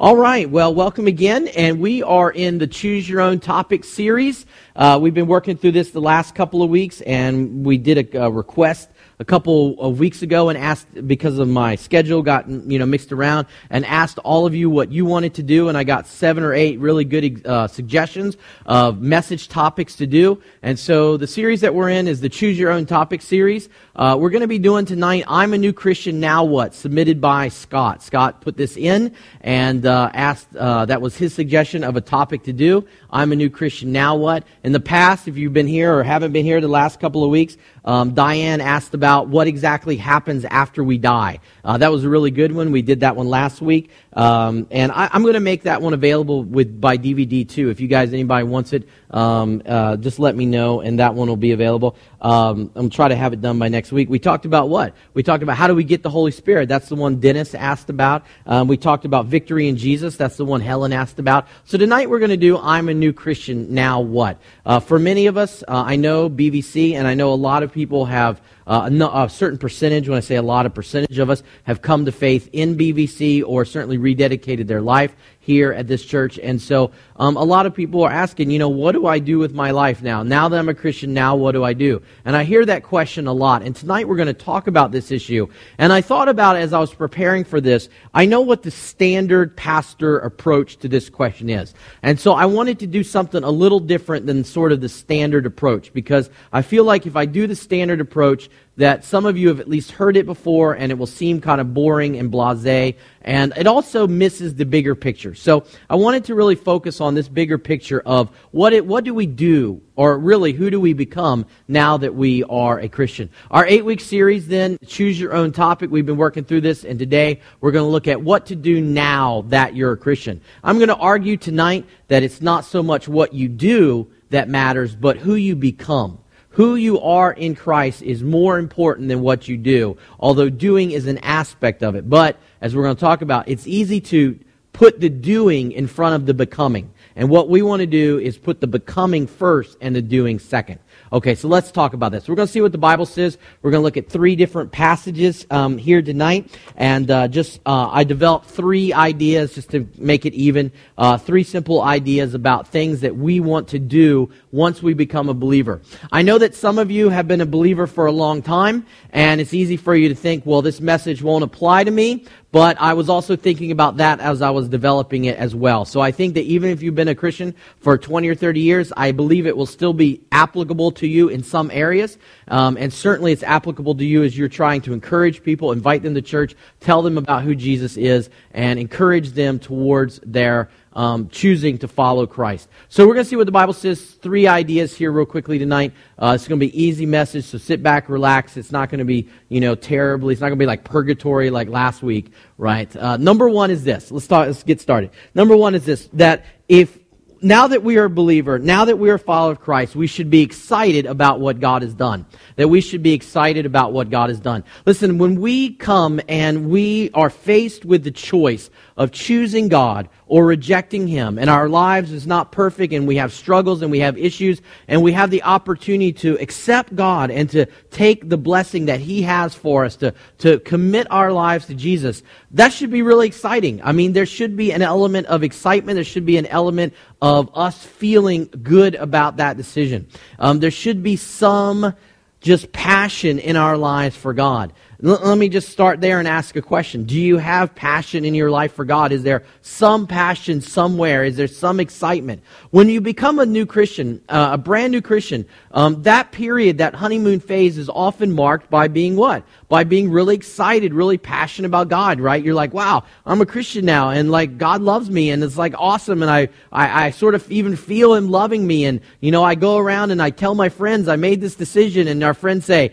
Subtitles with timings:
[0.00, 0.48] All right.
[0.48, 1.48] Well, welcome again.
[1.48, 4.46] And we are in the Choose Your Own Topic series.
[4.76, 8.26] Uh, we've been working through this the last couple of weeks, and we did a,
[8.26, 8.88] a request
[9.20, 13.10] a couple of weeks ago and asked because of my schedule got you know mixed
[13.10, 15.68] around and asked all of you what you wanted to do.
[15.68, 20.40] And i got seven or eight really good uh, suggestions of message topics to do.
[20.62, 23.68] And so the series that we're in is the choose your own topic series.
[23.96, 26.74] Uh, we're going to be doing tonight i'm a new christian now what?
[26.74, 28.02] Submitted by scott.
[28.02, 32.44] Scott put this in and uh, asked uh, that was his suggestion of a topic
[32.44, 32.86] to do.
[33.10, 34.44] I'm a new christian now what?
[34.62, 37.30] In the past if you've been here or haven't been here the last couple of
[37.30, 41.38] weeks um, diane asked about about what exactly happens after we die.
[41.64, 42.72] Uh, that was a really good one.
[42.72, 43.88] We did that one last week.
[44.12, 47.70] Um, and I, am going to make that one available with by DVD too.
[47.70, 51.28] If you guys, anybody wants it, um, uh, just let me know, and that one
[51.28, 51.96] will be available.
[52.20, 54.10] Um, I'm try to have it done by next week.
[54.10, 54.94] We talked about what?
[55.14, 56.68] We talked about how do we get the Holy Spirit.
[56.68, 58.26] That's the one Dennis asked about.
[58.44, 60.16] Um, we talked about victory in Jesus.
[60.16, 61.46] That's the one Helen asked about.
[61.64, 63.72] So tonight we're going to do I'm a new Christian.
[63.72, 64.38] Now what?
[64.66, 67.72] Uh, for many of us, uh, I know BVC, and I know a lot of
[67.72, 68.40] people have.
[68.68, 72.04] Uh, a, certain percentage, when I say a lot, of percentage of us have come
[72.04, 75.16] to faith in BVC or certainly rededicated their life
[75.48, 76.38] here at this church.
[76.38, 79.38] And so um, a lot of people are asking, you know, what do I do
[79.38, 80.22] with my life now?
[80.22, 82.02] Now that I'm a Christian, now what do I do?
[82.26, 83.62] And I hear that question a lot.
[83.62, 85.48] And tonight we're going to talk about this issue.
[85.78, 87.88] And I thought about as I was preparing for this.
[88.12, 91.72] I know what the standard pastor approach to this question is.
[92.02, 95.46] And so I wanted to do something a little different than sort of the standard
[95.46, 99.48] approach because I feel like if I do the standard approach, that some of you
[99.48, 102.94] have at least heard it before and it will seem kind of boring and blase
[103.22, 105.34] and it also misses the bigger picture.
[105.34, 109.12] So I wanted to really focus on this bigger picture of what it, what do
[109.12, 113.28] we do, or really who do we become now that we are a Christian.
[113.50, 115.90] Our eight week series then, choose your own topic.
[115.90, 118.80] We've been working through this, and today we're going to look at what to do
[118.80, 120.40] now that you're a Christian.
[120.62, 124.94] I'm going to argue tonight that it's not so much what you do that matters,
[124.94, 126.18] but who you become.
[126.58, 131.06] Who you are in Christ is more important than what you do, although doing is
[131.06, 132.10] an aspect of it.
[132.10, 134.36] But, as we're going to talk about, it's easy to
[134.72, 136.92] put the doing in front of the becoming.
[137.14, 140.80] And what we want to do is put the becoming first and the doing second.
[141.10, 142.28] Okay, so let's talk about this.
[142.28, 143.38] We're going to see what the Bible says.
[143.62, 147.88] We're going to look at three different passages um, here tonight, and uh, just uh,
[147.90, 150.70] I developed three ideas just to make it even.
[150.98, 155.34] Uh, three simple ideas about things that we want to do once we become a
[155.34, 155.80] believer.
[156.12, 159.40] I know that some of you have been a believer for a long time, and
[159.40, 162.26] it's easy for you to think, well, this message won't apply to me.
[162.50, 165.84] But I was also thinking about that as I was developing it as well.
[165.84, 168.90] So I think that even if you've been a Christian for 20 or 30 years,
[168.96, 172.16] I believe it will still be applicable to you in some areas.
[172.48, 176.14] Um, and certainly it's applicable to you as you're trying to encourage people, invite them
[176.14, 181.78] to church, tell them about who Jesus is, and encourage them towards their um, choosing
[181.78, 182.68] to follow Christ.
[182.88, 184.02] So we're going to see what the Bible says.
[184.02, 185.92] Three ideas here, real quickly tonight.
[186.18, 188.56] Uh, it's going to be easy message, so sit back, relax.
[188.56, 190.32] It's not going to be, you know, terribly.
[190.32, 192.94] It's not going to be like purgatory like last week, right?
[192.96, 194.10] Uh, number one is this.
[194.10, 194.48] Let's start.
[194.48, 195.10] Let's get started.
[195.34, 196.98] Number one is this: that if
[197.40, 200.06] now that we are a believer, now that we are a follower of Christ, we
[200.06, 202.26] should be excited about what God has done.
[202.56, 204.64] That we should be excited about what God has done.
[204.86, 210.44] Listen, when we come and we are faced with the choice of choosing God or
[210.44, 214.18] rejecting Him, and our lives is not perfect, and we have struggles and we have
[214.18, 219.00] issues, and we have the opportunity to accept God and to take the blessing that
[219.00, 223.26] He has for us, to, to commit our lives to Jesus, that should be really
[223.26, 223.80] exciting.
[223.82, 227.50] I mean, there should be an element of excitement, there should be an element of
[227.54, 230.08] us feeling good about that decision.
[230.38, 231.94] Um, there should be some
[232.40, 234.72] just passion in our lives for God.
[235.00, 237.04] Let me just start there and ask a question.
[237.04, 239.12] Do you have passion in your life for God?
[239.12, 241.22] Is there some passion somewhere?
[241.22, 242.42] Is there some excitement?
[242.70, 246.96] When you become a new Christian, uh, a brand new Christian, um, that period, that
[246.96, 249.44] honeymoon phase is often marked by being what?
[249.68, 252.42] By being really excited, really passionate about God, right?
[252.42, 255.74] You're like, wow, I'm a Christian now, and like, God loves me, and it's like
[255.78, 259.44] awesome, and I, I, I sort of even feel Him loving me, and, you know,
[259.44, 262.64] I go around and I tell my friends I made this decision, and our friends
[262.64, 262.90] say,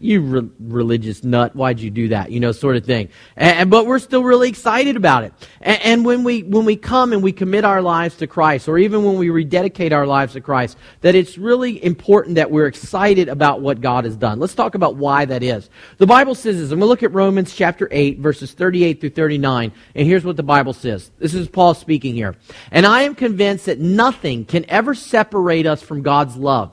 [0.00, 2.30] you re- religious nut why'd you do that?
[2.30, 3.08] You know sort of thing.
[3.36, 5.32] And, but we're still really excited about it.
[5.60, 8.76] And, and, when we when we come and we commit our lives to christ or
[8.76, 13.28] even when we rededicate our lives to christ that it's really important that we're excited
[13.28, 14.40] about what god has done.
[14.40, 15.70] Let's talk about why that is.
[15.98, 19.72] The bible says this going to look at romans chapter 8 verses 38 through 39
[19.94, 21.10] and here's what the bible says.
[21.18, 22.34] This is paul speaking here.
[22.70, 26.72] And i am convinced that nothing can ever separate us from god's love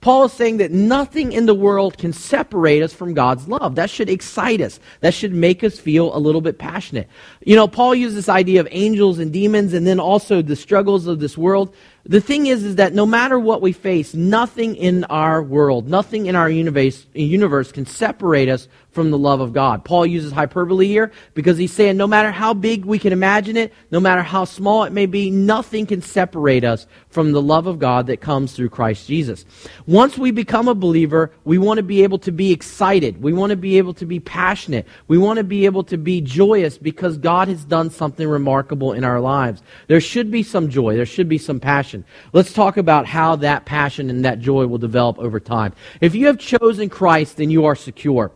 [0.00, 3.74] Paul is saying that nothing in the world can separate us from God's love.
[3.74, 4.78] That should excite us.
[5.00, 7.08] That should make us feel a little bit passionate.
[7.44, 11.08] You know, Paul uses this idea of angels and demons and then also the struggles
[11.08, 11.74] of this world.
[12.08, 16.24] The thing is, is that no matter what we face, nothing in our world, nothing
[16.24, 19.84] in our universe, universe can separate us from the love of God.
[19.84, 23.74] Paul uses hyperbole here because he's saying no matter how big we can imagine it,
[23.90, 27.78] no matter how small it may be, nothing can separate us from the love of
[27.78, 29.44] God that comes through Christ Jesus.
[29.86, 33.22] Once we become a believer, we want to be able to be excited.
[33.22, 34.86] We want to be able to be passionate.
[35.08, 39.04] We want to be able to be joyous because God has done something remarkable in
[39.04, 39.62] our lives.
[39.88, 40.96] There should be some joy.
[40.96, 42.30] There should be some passion passion.
[42.32, 45.72] Let's talk about how that passion and that joy will develop over time.
[46.00, 48.32] If you have chosen Christ, then you are secure.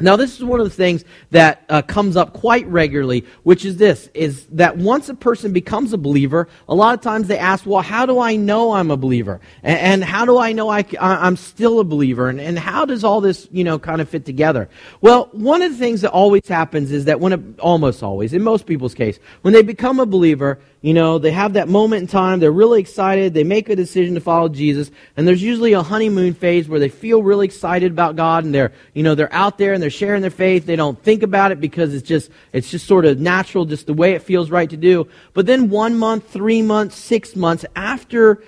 [0.00, 3.78] Now, this is one of the things that uh, comes up quite regularly, which is
[3.78, 7.66] this, is that once a person becomes a believer, a lot of times they ask,
[7.66, 9.40] well, how do I know I'm a believer?
[9.64, 12.28] And, and how do I know I, am still a believer?
[12.28, 14.68] And, and how does all this, you know, kind of fit together?
[15.00, 18.42] Well, one of the things that always happens is that when, a, almost always, in
[18.44, 22.06] most people's case, when they become a believer, you know, they have that moment in
[22.06, 25.82] time, they're really excited, they make a decision to follow Jesus, and there's usually a
[25.82, 29.58] honeymoon phase where they feel really excited about God and they're, you know, they're out
[29.58, 30.66] there and they're sharing their faith.
[30.66, 33.92] They don't think about it because it's just, it's just sort of natural, just the
[33.92, 35.08] way it feels right to do.
[35.34, 38.42] But then one month, three months, six months after,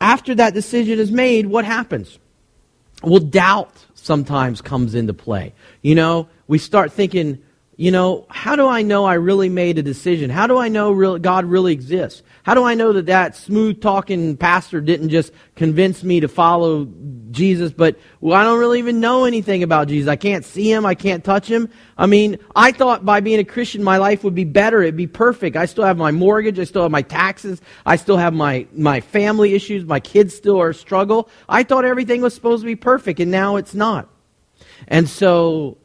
[0.00, 2.18] after that decision is made, what happens?
[3.02, 5.54] Well, doubt sometimes comes into play.
[5.80, 7.42] You know, we start thinking,
[7.80, 10.28] you know, how do I know I really made a decision?
[10.28, 12.22] How do I know real, God really exists?
[12.42, 16.86] How do I know that that smooth talking pastor didn't just convince me to follow
[17.30, 20.10] Jesus, but well, I don't really even know anything about Jesus.
[20.10, 20.84] I can't see him.
[20.84, 21.70] I can't touch him.
[21.96, 24.82] I mean, I thought by being a Christian, my life would be better.
[24.82, 25.56] It'd be perfect.
[25.56, 26.58] I still have my mortgage.
[26.58, 27.62] I still have my taxes.
[27.86, 29.86] I still have my, my family issues.
[29.86, 31.30] My kids still are a struggle.
[31.48, 34.06] I thought everything was supposed to be perfect, and now it's not.
[34.86, 35.78] And so,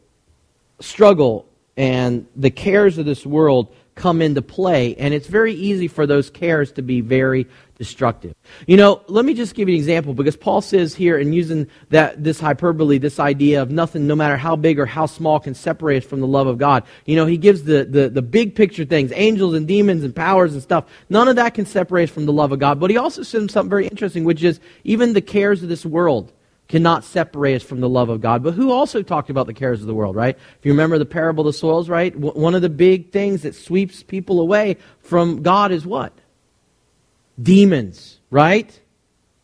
[0.82, 6.06] struggle and the cares of this world come into play, and it's very easy for
[6.06, 8.36] those cares to be very destructive.
[8.68, 11.68] You know, let me just give you an example because Paul says here, and using
[11.90, 15.54] that this hyperbole, this idea of nothing, no matter how big or how small, can
[15.54, 16.84] separate us from the love of God.
[17.06, 20.54] You know, he gives the, the, the big picture things, angels and demons and powers
[20.54, 20.86] and stuff.
[21.10, 22.80] None of that can separate us from the love of God.
[22.80, 26.34] But he also says something very interesting, which is even the cares of this world
[26.68, 28.44] cannot separate us from the love of God.
[28.44, 30.36] But who also talked about the cares of the world, right?
[30.36, 32.14] If you remember the parable of the soils, right?
[32.14, 36.14] W- one of the big things that sweeps people away from God is what?
[37.42, 38.80] Demons, right?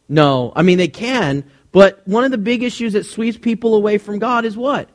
[0.10, 0.52] No.
[0.56, 4.18] I mean, they can, but one of the big issues that sweeps people away from
[4.20, 4.90] God is what?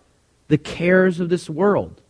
[0.49, 2.01] The cares of this world.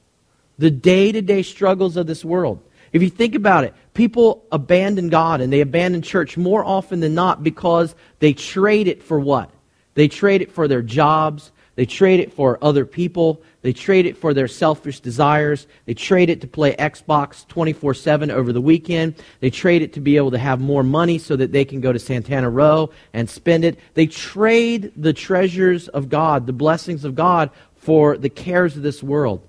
[0.58, 2.62] The day to day struggles of this world.
[2.92, 7.14] If you think about it, people abandon God and they abandon church more often than
[7.14, 9.50] not because they trade it for what?
[9.96, 11.50] They trade it for their jobs.
[11.74, 13.42] They trade it for other people.
[13.62, 15.66] They trade it for their selfish desires.
[15.86, 19.16] They trade it to play Xbox 24 7 over the weekend.
[19.40, 21.92] They trade it to be able to have more money so that they can go
[21.92, 23.78] to Santana Row and spend it.
[23.94, 29.02] They trade the treasures of God, the blessings of God, for the cares of this
[29.02, 29.42] world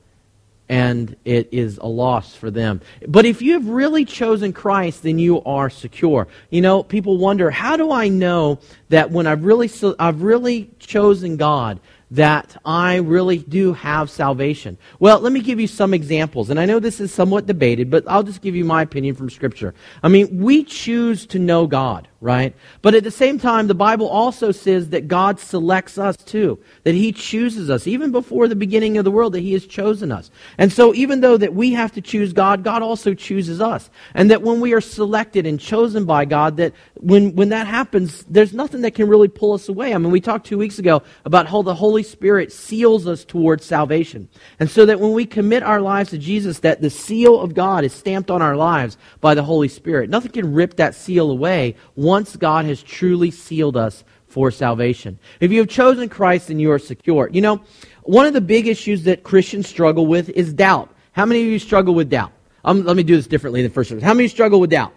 [0.69, 2.81] and it is a loss for them.
[3.07, 6.27] But if you have really chosen Christ, then you are secure.
[6.49, 8.59] You know, people wonder, how do I know
[8.89, 9.69] that when I've really,
[9.99, 11.79] I've really chosen God,
[12.11, 14.77] that I really do have salvation?
[14.99, 16.49] Well, let me give you some examples.
[16.49, 19.29] And I know this is somewhat debated, but I'll just give you my opinion from
[19.29, 19.73] Scripture.
[20.03, 22.55] I mean, we choose to know God right?
[22.81, 26.95] But at the same time, the Bible also says that God selects us too, that
[26.95, 30.31] He chooses us, even before the beginning of the world, that He has chosen us.
[30.57, 33.89] And so, even though that we have to choose God, God also chooses us.
[34.13, 38.23] And that when we are selected and chosen by God, that when, when that happens,
[38.29, 39.93] there's nothing that can really pull us away.
[39.93, 43.63] I mean, we talked two weeks ago about how the Holy Spirit seals us towards
[43.65, 44.27] salvation.
[44.59, 47.83] And so that when we commit our lives to Jesus, that the seal of God
[47.83, 50.09] is stamped on our lives by the Holy Spirit.
[50.09, 51.75] Nothing can rip that seal away
[52.07, 55.19] once God has truly sealed us for salvation.
[55.41, 57.29] If you have chosen Christ, then you are secure.
[57.31, 57.61] You know,
[58.03, 60.89] one of the big issues that Christians struggle with is doubt.
[61.11, 62.31] How many of you struggle with doubt?
[62.63, 64.03] Um, let me do this differently than first service.
[64.03, 64.93] How many struggle with doubt?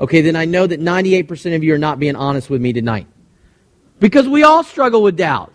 [0.00, 3.06] Okay, then I know that 98% of you are not being honest with me tonight.
[4.00, 5.52] Because we all struggle with doubt.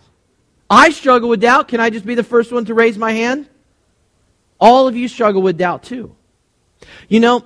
[0.68, 1.66] I struggle with doubt.
[1.66, 3.48] Can I just be the first one to raise my hand?
[4.60, 6.14] All of you struggle with doubt too.
[7.08, 7.44] You know,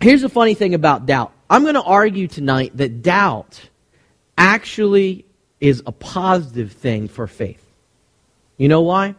[0.00, 1.32] here's the funny thing about doubt.
[1.50, 3.60] I'm going to argue tonight that doubt
[4.36, 5.24] actually
[5.60, 7.64] is a positive thing for faith.
[8.58, 9.14] You know why?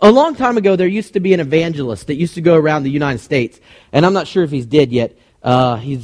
[0.00, 2.82] A long time ago, there used to be an evangelist that used to go around
[2.82, 3.60] the United States,
[3.92, 5.16] and I'm not sure if he's dead yet.
[5.42, 6.02] Uh, he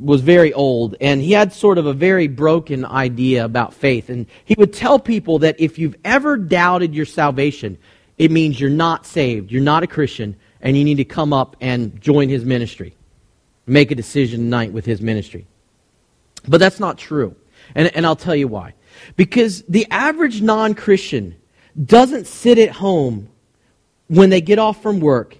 [0.00, 4.08] was very old, and he had sort of a very broken idea about faith.
[4.10, 7.78] And he would tell people that if you've ever doubted your salvation,
[8.16, 11.56] it means you're not saved, you're not a Christian, and you need to come up
[11.60, 12.94] and join his ministry.
[13.66, 15.46] Make a decision tonight with his ministry.
[16.46, 17.34] But that's not true.
[17.74, 18.74] And, and I'll tell you why.
[19.16, 21.36] Because the average non Christian
[21.82, 23.28] doesn't sit at home
[24.08, 25.36] when they get off from work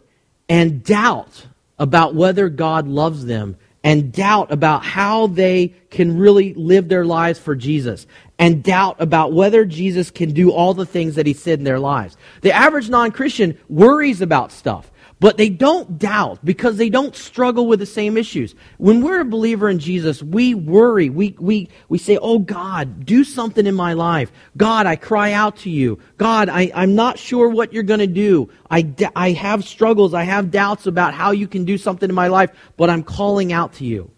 [0.49, 1.47] and doubt
[1.79, 7.39] about whether God loves them and doubt about how they can really live their lives
[7.39, 8.07] for Jesus
[8.39, 11.79] and doubt about whether Jesus can do all the things that he said in their
[11.79, 12.17] lives.
[12.43, 14.91] The average non Christian worries about stuff.
[15.19, 18.55] But they don't doubt because they don't struggle with the same issues.
[18.77, 21.09] When we're a believer in Jesus, we worry.
[21.09, 24.31] We, we, we say, Oh God, do something in my life.
[24.59, 25.99] God, I cry out to you.
[26.19, 28.51] God, I, I'm not sure what you're going to do.
[28.71, 30.13] I, I have struggles.
[30.13, 33.55] I have doubts about how you can do something in my life, but I'm calling
[33.55, 34.11] out to you.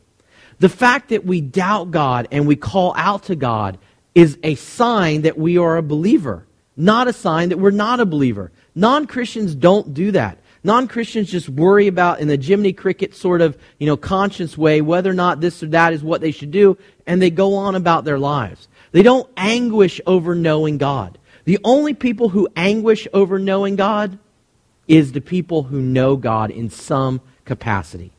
[0.58, 3.78] The fact that we doubt God and we call out to God
[4.16, 6.44] is a sign that we are a believer,
[6.76, 8.50] not a sign that we're not a believer.
[8.74, 10.38] Non Christians don't do that.
[10.64, 15.10] Non-Christians just worry about in the Jiminy Cricket sort of, you know, conscience way whether
[15.10, 18.04] or not this or that is what they should do, and they go on about
[18.04, 18.68] their lives.
[18.92, 21.18] They don't anguish over knowing God.
[21.44, 24.18] The only people who anguish over knowing God
[24.86, 28.12] is the people who know God in some capacity.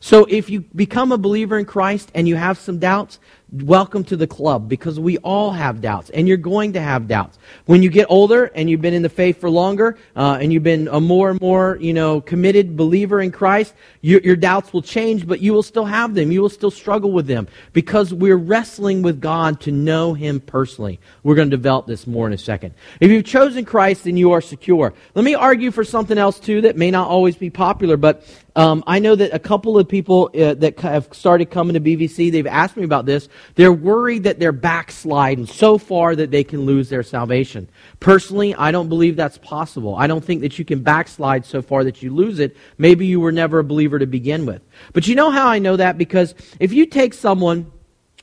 [0.00, 3.18] So if you become a believer in Christ and you have some doubts,
[3.52, 7.38] welcome to the club because we all have doubts and you're going to have doubts.
[7.66, 10.62] When you get older and you've been in the faith for longer uh, and you've
[10.62, 14.82] been a more and more you know committed believer in christ your, your doubts will
[14.82, 16.30] change but you will still have them.
[16.30, 21.00] You will still struggle with them because we're wrestling with god to know him personally.
[21.22, 22.74] We're going to develop this more in a second.
[23.00, 24.94] If you've chosen christ then you are secure.
[25.14, 28.24] Let me argue for something else too that may not always be popular but
[28.56, 32.32] um, I know that a couple of people uh, that have started coming to BVC,
[32.32, 33.28] they've asked me about this.
[33.54, 37.68] They're worried that they're backsliding so far that they can lose their salvation.
[37.98, 39.94] Personally, I don't believe that's possible.
[39.96, 42.56] I don't think that you can backslide so far that you lose it.
[42.78, 44.62] Maybe you were never a believer to begin with.
[44.92, 45.98] But you know how I know that?
[45.98, 47.70] Because if you take someone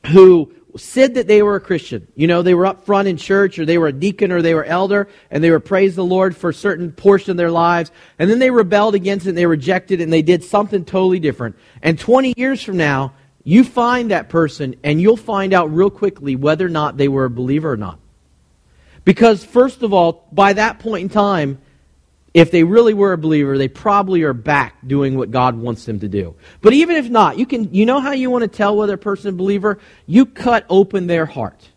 [0.07, 2.07] who said that they were a Christian.
[2.15, 4.53] You know, they were up front in church or they were a deacon or they
[4.53, 7.91] were elder and they were praise the Lord for a certain portion of their lives.
[8.19, 11.19] And then they rebelled against it and they rejected it and they did something totally
[11.19, 11.55] different.
[11.81, 13.13] And 20 years from now,
[13.47, 17.23] you find that person and you'll find out real quickly whether or not they were
[17.23, 17.97] a believer or not.
[19.05, 21.57] Because, first of all, by that point in time,
[22.33, 26.01] if they really were a believer, they probably are back doing what God wants them
[26.01, 26.35] to do.
[26.59, 28.97] But even if not, you can you know how you want to tell whether a
[28.97, 29.79] person is a believer?
[30.05, 31.69] You cut open their heart.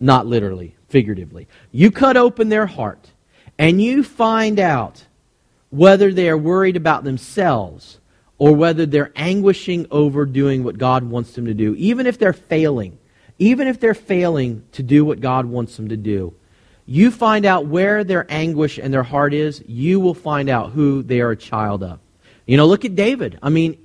[0.00, 1.46] Not literally, figuratively.
[1.70, 3.12] You cut open their heart
[3.56, 5.06] and you find out
[5.70, 8.00] whether they are worried about themselves
[8.42, 12.32] or whether they're anguishing over doing what God wants them to do, even if they're
[12.32, 12.98] failing.
[13.38, 16.34] Even if they're failing to do what God wants them to do
[16.86, 21.02] you find out where their anguish and their heart is, you will find out who
[21.02, 22.00] they are a child of.
[22.46, 23.38] You know, look at David.
[23.42, 23.78] I mean,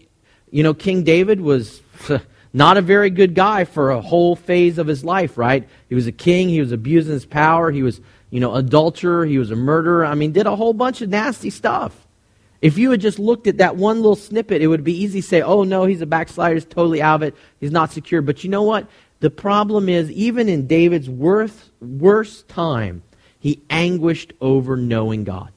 [0.52, 1.82] you know, King David was
[2.54, 5.68] not a very good guy for a whole phase of his life, right?
[5.90, 9.38] He was a king, he was abusing his power, he was, you know, adulterer, he
[9.38, 10.06] was a murderer.
[10.06, 12.07] I mean, did a whole bunch of nasty stuff.
[12.62, 15.28] If you had just looked at that one little snippet, it would be easy to
[15.28, 18.22] say, oh no, he's a backslider, he's totally out of it, he's not secure.
[18.22, 18.88] But you know what?
[19.20, 23.04] The problem is, even in David's worst, worst time,
[23.40, 25.52] he anguished over knowing God.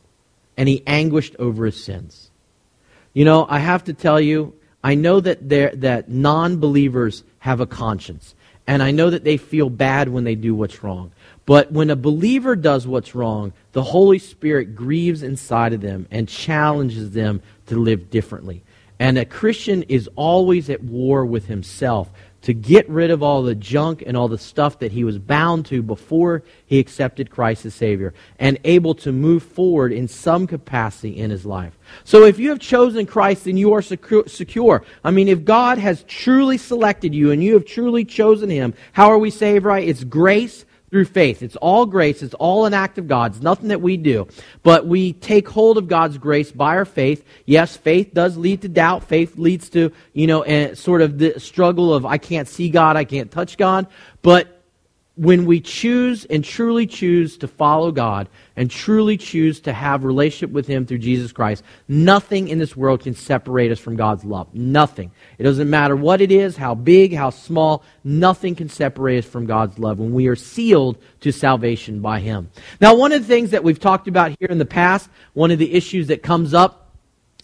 [0.57, 2.31] And he anguished over his sins.
[3.15, 4.55] You know, I have to tell you,
[4.85, 8.35] I know that, that non believers have a conscience.
[8.67, 11.13] And I know that they feel bad when they do what's wrong.
[11.51, 16.29] But when a believer does what's wrong, the Holy Spirit grieves inside of them and
[16.29, 18.63] challenges them to live differently.
[19.01, 22.09] And a Christian is always at war with himself
[22.43, 25.67] to get rid of all the junk and all the stuff that he was bound
[25.67, 31.17] to before he accepted Christ as Savior and able to move forward in some capacity
[31.17, 31.77] in his life.
[32.05, 34.85] So if you have chosen Christ, then you are secure.
[35.03, 39.09] I mean, if God has truly selected you and you have truly chosen him, how
[39.09, 39.89] are we saved, right?
[39.89, 41.43] It's grace through faith.
[41.43, 42.23] It's all grace.
[42.23, 43.33] It's all an act of God.
[43.33, 44.27] It's nothing that we do.
[44.63, 47.25] But we take hold of God's grace by our faith.
[47.47, 49.05] Yes, faith does lead to doubt.
[49.05, 52.97] Faith leads to, you know, a, sort of the struggle of I can't see God,
[52.97, 53.87] I can't touch God.
[54.23, 54.60] But
[55.21, 60.51] when we choose and truly choose to follow God and truly choose to have relationship
[60.51, 64.55] with him through Jesus Christ, nothing in this world can separate us from God's love.
[64.55, 65.11] Nothing.
[65.37, 69.45] It doesn't matter what it is, how big, how small, nothing can separate us from
[69.45, 72.51] God's love when we are sealed to salvation by him.
[72.81, 75.59] Now, one of the things that we've talked about here in the past, one of
[75.59, 76.90] the issues that comes up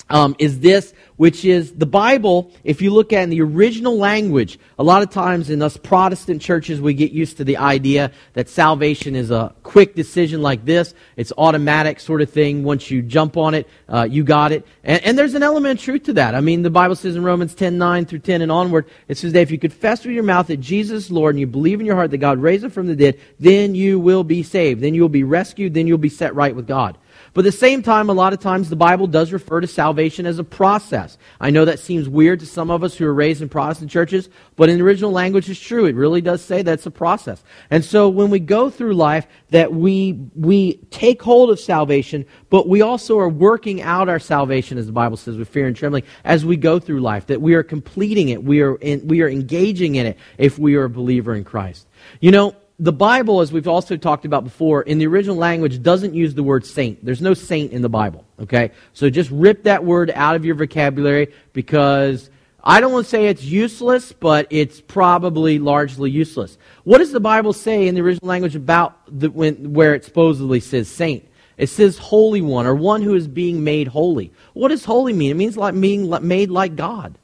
[0.09, 4.59] um, is this, which is the Bible, if you look at in the original language,
[4.79, 8.49] a lot of times in us Protestant churches, we get used to the idea that
[8.49, 10.95] salvation is a quick decision like this.
[11.17, 12.62] It's automatic sort of thing.
[12.62, 14.67] Once you jump on it, uh, you got it.
[14.85, 16.35] And, and, there's an element of truth to that.
[16.35, 19.33] I mean, the Bible says in Romans 10, 9 through 10 and onward, it says
[19.33, 21.87] that if you confess with your mouth that Jesus is Lord and you believe in
[21.87, 24.83] your heart that God raised him from the dead, then you will be saved.
[24.83, 25.75] Then you will be rescued.
[25.75, 26.99] Then you'll be set right with God.
[27.37, 30.25] But at the same time, a lot of times the Bible does refer to salvation
[30.25, 31.19] as a process.
[31.38, 34.31] I know that seems weird to some of us who are raised in Protestant churches,
[34.57, 35.85] but in the original language it's true.
[35.85, 37.45] It really does say that it's a process.
[37.69, 42.71] And so when we go through life, that we, we take hold of salvation, but
[42.71, 46.05] we also are working out our salvation, as the Bible says, with fear and trembling,
[46.25, 49.28] as we go through life, that we are completing it, we are, in, we are
[49.28, 51.87] engaging in it if we are a believer in Christ.
[52.19, 56.14] You know, the Bible, as we've also talked about before, in the original language doesn't
[56.14, 57.02] use the word saint.
[57.04, 58.73] There's no saint in the Bible, okay?
[58.92, 62.28] So just rip that word out of your vocabulary because
[62.62, 66.59] I don't want to say it's useless, but it's probably largely useless.
[66.85, 70.61] What does the Bible say in the original language about the, when, where it supposedly
[70.61, 71.26] says saint?
[71.56, 74.33] It says holy one or one who is being made holy.
[74.52, 75.30] What does holy mean?
[75.30, 77.16] It means like being made like God.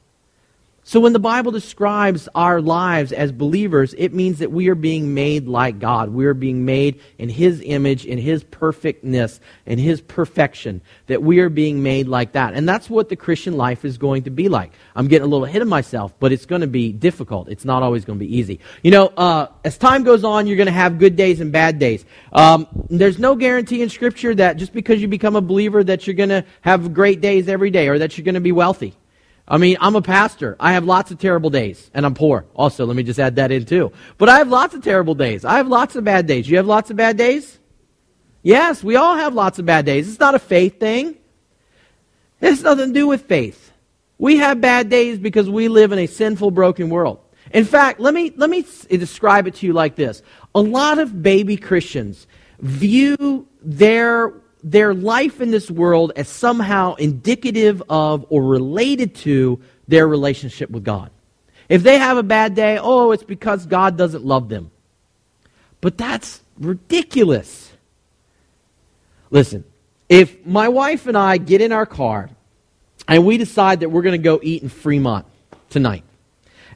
[0.85, 5.13] So when the Bible describes our lives as believers, it means that we are being
[5.13, 6.09] made like God.
[6.09, 10.81] We are being made in His image, in His perfectness, in His perfection.
[11.07, 12.53] That we are being made like that.
[12.53, 14.73] And that's what the Christian life is going to be like.
[14.93, 17.47] I'm getting a little ahead of myself, but it's going to be difficult.
[17.47, 18.59] It's not always going to be easy.
[18.81, 21.79] You know, uh, as time goes on, you're going to have good days and bad
[21.79, 22.03] days.
[22.33, 26.13] Um, there's no guarantee in Scripture that just because you become a believer that you're
[26.13, 28.93] going to have great days every day or that you're going to be wealthy.
[29.47, 30.55] I mean, I'm a pastor.
[30.59, 32.45] I have lots of terrible days, and I'm poor.
[32.55, 33.91] Also, let me just add that in too.
[34.17, 35.43] But I have lots of terrible days.
[35.43, 36.49] I have lots of bad days.
[36.49, 37.59] You have lots of bad days?
[38.41, 40.07] Yes, we all have lots of bad days.
[40.09, 41.17] It's not a faith thing.
[42.39, 43.71] It has nothing to do with faith.
[44.17, 47.19] We have bad days because we live in a sinful, broken world.
[47.51, 50.21] In fact, let me, let me describe it to you like this.
[50.55, 52.27] A lot of baby Christians
[52.59, 60.07] view their their life in this world as somehow indicative of or related to their
[60.07, 61.11] relationship with God.
[61.69, 64.71] If they have a bad day, oh, it's because God doesn't love them.
[65.81, 67.71] But that's ridiculous.
[69.31, 69.65] Listen,
[70.07, 72.29] if my wife and I get in our car
[73.07, 75.25] and we decide that we're going to go eat in Fremont
[75.69, 76.03] tonight,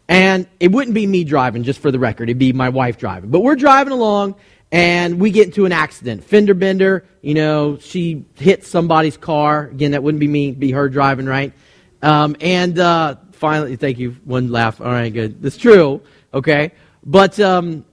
[0.09, 3.29] and it wouldn't be me driving, just for the record, it'd be my wife driving.
[3.29, 4.35] But we're driving along
[4.71, 6.23] and we get into an accident.
[6.23, 9.65] Fender bender, you know, she hits somebody's car.
[9.67, 11.53] Again, that wouldn't be me, be her driving, right?
[12.01, 14.17] Um, and uh, finally, thank you.
[14.25, 14.81] One laugh.
[14.81, 15.41] All right, good.
[15.41, 16.01] That's true.
[16.33, 16.71] Okay,
[17.03, 17.85] but um,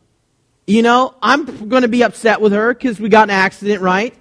[0.67, 4.15] you know, I'm going to be upset with her because we got an accident, right?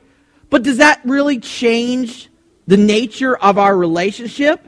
[0.49, 2.29] But does that really change
[2.67, 4.65] the nature of our relationship?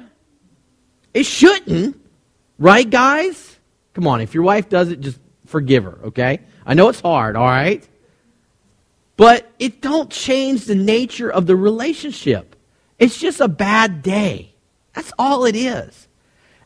[1.13, 2.00] It shouldn't,
[2.58, 3.58] right, guys?
[3.93, 6.41] Come on, if your wife does it, just forgive her, okay?
[6.65, 7.88] I know it's hard, all right?
[9.17, 12.56] But it don't change the nature of the relationship.
[12.99, 14.54] It's just a bad day.
[14.93, 16.08] That's all it is.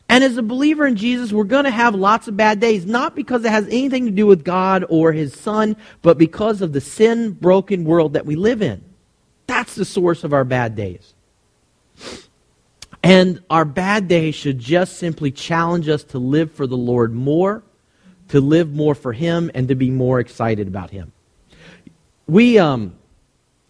[0.08, 3.14] And as a believer in Jesus, we're going to have lots of bad days, not
[3.14, 6.80] because it has anything to do with God or His Son, but because of the
[6.80, 8.82] sin broken world that we live in.
[9.46, 11.14] That's the source of our bad days.
[13.02, 17.62] And our bad days should just simply challenge us to live for the Lord more
[18.30, 21.12] to live more for Him and to be more excited about Him.
[22.26, 22.96] We, um,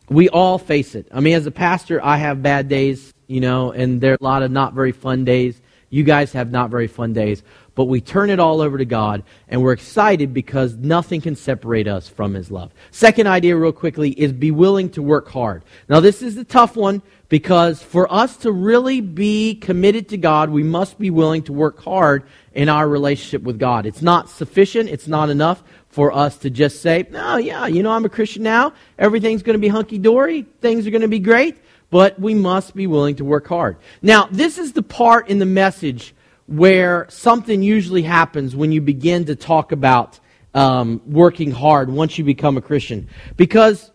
[0.09, 1.09] we all face it.
[1.13, 4.25] I mean, as a pastor, I have bad days, you know, and there are a
[4.25, 5.61] lot of not very fun days.
[5.89, 7.43] You guys have not very fun days.
[7.81, 11.89] But we turn it all over to God, and we're excited because nothing can separate
[11.89, 12.75] us from His love.
[12.91, 15.63] Second idea, real quickly, is be willing to work hard.
[15.89, 20.51] Now, this is the tough one because for us to really be committed to God,
[20.51, 23.87] we must be willing to work hard in our relationship with God.
[23.87, 27.93] It's not sufficient, it's not enough for us to just say, no, yeah, you know,
[27.93, 28.75] I'm a Christian now.
[28.99, 30.43] Everything's going to be hunky dory.
[30.61, 31.57] Things are going to be great.
[31.89, 33.79] But we must be willing to work hard.
[34.03, 36.15] Now, this is the part in the message
[36.51, 40.21] where something usually happens when you begin to talk about
[40.53, 43.09] um, working hard once you become a Christian.
[43.37, 43.91] Because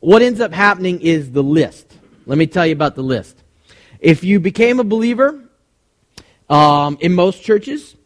[0.00, 1.92] what ends up happening is the list.
[2.26, 3.42] Let me tell you about the list.
[4.00, 5.46] If you became a believer,
[6.48, 7.96] um, in most churches.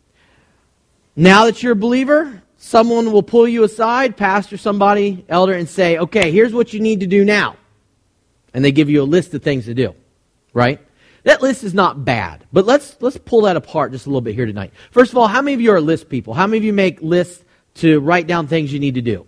[1.16, 5.98] Now that you're a believer, someone will pull you aside, pastor, somebody, elder, and say,
[5.98, 7.56] okay, here's what you need to do now.
[8.54, 9.94] And they give you a list of things to do,
[10.52, 10.80] right?
[11.24, 14.34] That list is not bad, but let's, let's pull that apart just a little bit
[14.34, 14.72] here tonight.
[14.90, 16.34] First of all, how many of you are list people?
[16.34, 19.26] How many of you make lists to write down things you need to do?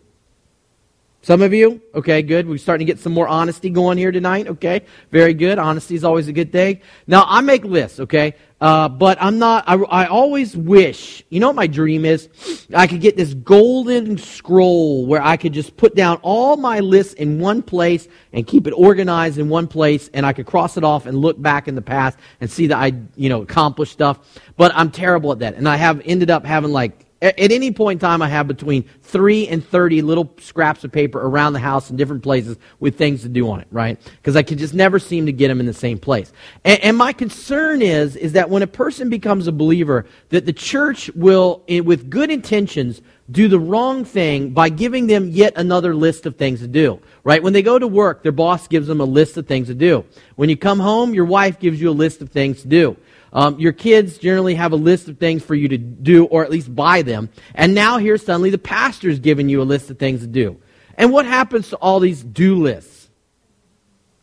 [1.24, 1.80] Some of you?
[1.94, 2.48] Okay, good.
[2.48, 4.48] We're starting to get some more honesty going here tonight.
[4.48, 4.82] Okay,
[5.12, 5.56] very good.
[5.56, 6.80] Honesty is always a good thing.
[7.06, 8.34] Now, I make lists, okay?
[8.60, 12.28] Uh, but I'm not, I, I always wish, you know what my dream is?
[12.74, 17.14] I could get this golden scroll where I could just put down all my lists
[17.14, 20.82] in one place and keep it organized in one place and I could cross it
[20.82, 24.40] off and look back in the past and see that I, you know, accomplished stuff.
[24.56, 25.54] But I'm terrible at that.
[25.54, 28.82] And I have ended up having like at, any point in time, I have between
[29.02, 33.22] three and 30 little scraps of paper around the house in different places with things
[33.22, 33.98] to do on it, right?
[34.16, 36.32] Because I can just never seem to get them in the same place.
[36.64, 40.52] And, and, my concern is, is that when a person becomes a believer, that the
[40.52, 45.94] church will, eh, with good intentions, do the wrong thing by giving them yet another
[45.94, 47.00] list of things to do.
[47.22, 47.42] Right?
[47.42, 50.04] When they go to work, their boss gives them a list of things to do.
[50.34, 52.96] When you come home, your wife gives you a list of things to do.
[53.32, 56.50] Um, your kids generally have a list of things for you to do, or at
[56.50, 57.30] least buy them.
[57.54, 60.58] And now here suddenly the pastor's giving you a list of things to do.
[60.96, 63.08] And what happens to all these do lists?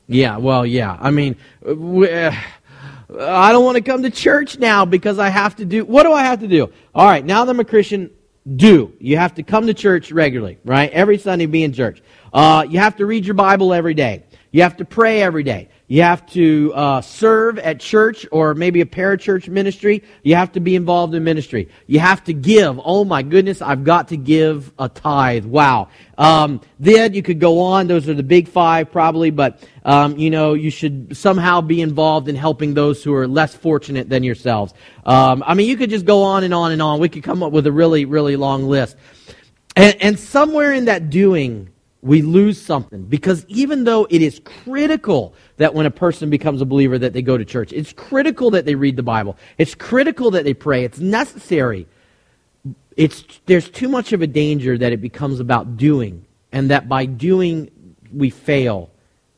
[0.07, 0.97] Yeah, well, yeah.
[0.99, 2.35] I mean, uh,
[3.19, 5.85] I don't want to come to church now because I have to do.
[5.85, 6.71] What do I have to do?
[6.93, 8.11] All right, now that I'm a Christian,
[8.55, 8.93] do.
[8.99, 10.91] You have to come to church regularly, right?
[10.91, 12.01] Every Sunday be in church.
[12.31, 14.23] Uh, you have to read your Bible every day.
[14.51, 15.69] You have to pray every day.
[15.89, 20.03] You have to uh, serve at church or maybe a parachurch ministry.
[20.21, 21.67] You have to be involved in ministry.
[21.87, 22.79] You have to give.
[22.85, 25.45] Oh my goodness, I've got to give a tithe.
[25.45, 25.89] Wow.
[26.15, 27.87] Um, then you could go on.
[27.87, 32.29] Those are the big five probably, but um, you know you should somehow be involved
[32.29, 34.75] in helping those who are less fortunate than yourselves.
[35.07, 36.99] Um, I mean, you could just go on and on and on.
[36.99, 38.95] We could come up with a really, really long list.
[39.75, 41.69] And, and somewhere in that doing,
[42.01, 43.03] we lose something.
[43.03, 47.21] Because even though it is critical that when a person becomes a believer that they
[47.21, 49.37] go to church it's critical that they read the bible.
[49.57, 50.83] It's critical that they pray.
[50.83, 51.87] It's necessary.
[52.95, 57.05] It's there's too much of a danger that it becomes about doing and that by
[57.05, 57.69] doing
[58.13, 58.89] we fail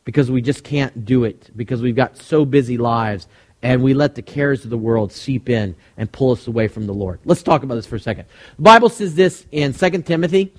[0.06, 3.28] because we just can't do it because we've got so busy lives
[3.64, 6.88] and we let the cares of the world seep in and pull us away from
[6.88, 7.20] the lord.
[7.26, 8.26] Let's talk about this for a second.
[8.56, 10.54] The bible says this in 2 timothy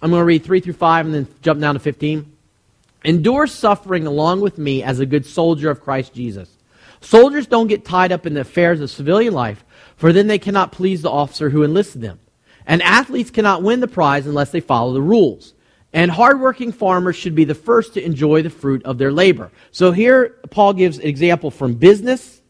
[0.00, 2.32] I'm going to read 3 through 5 and then jump down to 15.
[3.04, 6.48] Endure suffering along with me as a good soldier of Christ Jesus.
[7.00, 9.64] Soldiers don't get tied up in the affairs of civilian life,
[9.96, 12.18] for then they cannot please the officer who enlisted them.
[12.66, 15.54] And athletes cannot win the prize unless they follow the rules.
[15.92, 19.50] And hardworking farmers should be the first to enjoy the fruit of their labor.
[19.70, 22.42] So here, Paul gives an example from business,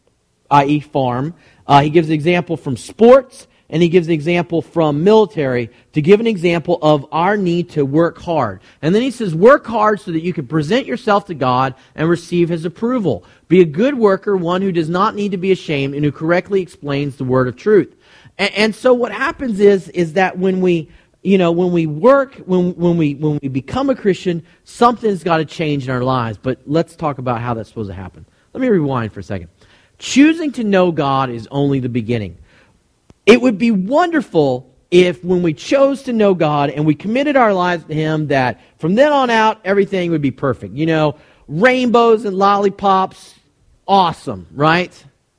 [0.51, 1.35] i.e., farm.
[1.65, 6.01] Uh, he gives an example from sports, and he gives an example from military to
[6.01, 8.61] give an example of our need to work hard.
[8.81, 12.09] And then he says, work hard so that you can present yourself to God and
[12.09, 13.23] receive his approval.
[13.47, 16.61] Be a good worker, one who does not need to be ashamed and who correctly
[16.61, 17.95] explains the word of truth.
[18.37, 20.89] And, and so what happens is, is that when we,
[21.21, 25.37] you know, when we work, when, when, we, when we become a Christian, something's got
[25.37, 26.39] to change in our lives.
[26.41, 28.25] But let's talk about how that's supposed to happen.
[28.53, 29.49] Let me rewind for a second.
[29.99, 32.38] Choosing to know God is only the beginning.
[33.29, 37.53] It would be wonderful if when we chose to know God and we committed our
[37.53, 40.73] lives to Him, that from then on out, everything would be perfect.
[40.73, 41.15] You know,
[41.47, 43.35] rainbows and lollipops,
[43.87, 44.91] awesome, right?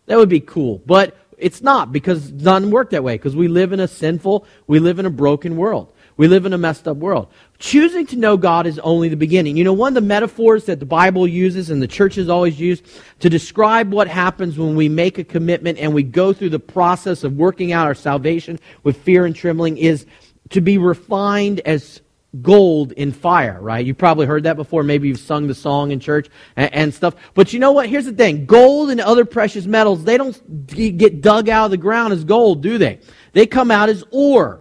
[0.07, 0.81] That would be cool.
[0.87, 4.46] But it's not because it doesn't work that way because we live in a sinful,
[4.68, 5.92] we live in a broken world.
[6.20, 7.28] We live in a messed up world.
[7.59, 9.56] Choosing to know God is only the beginning.
[9.56, 12.61] You know, one of the metaphors that the Bible uses and the church has always
[12.61, 12.85] used
[13.20, 17.24] to describe what happens when we make a commitment and we go through the process
[17.24, 20.04] of working out our salvation with fear and trembling is
[20.50, 22.02] to be refined as
[22.42, 23.87] gold in fire, right?
[23.87, 24.83] You probably heard that before.
[24.83, 27.14] Maybe you've sung the song in church and, and, stuff.
[27.33, 27.88] But you know what?
[27.88, 28.44] Here's the thing.
[28.44, 32.62] Gold and other precious metals, they don't get dug out of the ground as gold,
[32.62, 33.00] do they?
[33.33, 34.61] They come out as ore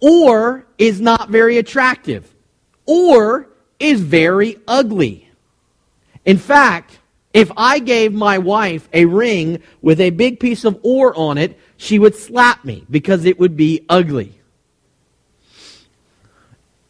[0.00, 2.34] ore is not very attractive,
[2.86, 5.28] ore is very ugly.
[6.24, 6.98] In fact,
[7.32, 11.58] if I gave my wife a ring with a big piece of ore on it,
[11.76, 14.34] she would slap me because it would be ugly.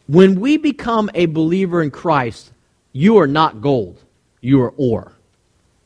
[0.07, 2.53] When we become a believer in Christ,
[2.92, 4.03] you are not gold,
[4.40, 5.12] you are ore.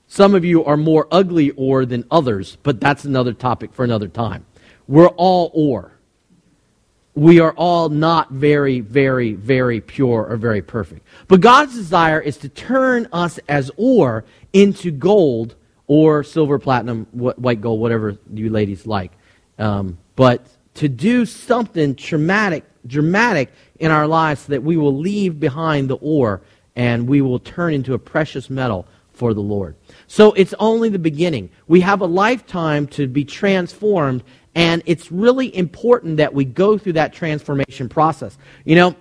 [0.06, 4.08] Some of you are more ugly ore than others, but that's another topic for another
[4.08, 4.44] time.
[4.86, 5.91] We're all ore
[7.14, 11.06] we are all not very, very, very pure or very perfect.
[11.28, 15.54] But God's desire is to turn us as ore into gold
[15.86, 19.12] or silver, platinum, white gold, whatever you ladies like.
[19.58, 25.38] Um, but to do something traumatic, dramatic in our lives so that we will leave
[25.38, 26.40] behind the ore
[26.74, 29.76] and we will turn into a precious metal for the Lord.
[30.06, 31.50] So it's only the beginning.
[31.68, 36.94] We have a lifetime to be transformed, and it's really important that we go through
[36.94, 38.36] that transformation process.
[38.64, 38.96] You know,